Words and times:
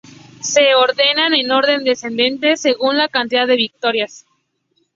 Se 0.41 0.73
ordenan 0.73 1.35
en 1.35 1.51
orden 1.51 1.83
descendente 1.83 2.57
según 2.57 2.97
la 2.97 3.07
cantidad 3.07 3.45
de 3.45 3.55
victorias. 3.55 4.25